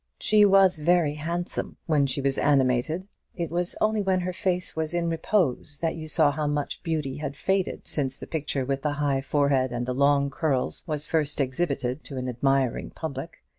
[0.17, 4.95] She was very handsome when she was animated; it was only when her face was
[4.95, 8.81] in repose that you saw how much her beauty had faded since the picture with
[8.81, 13.43] the high forehead and the long curls was first exhibited to an admiring public.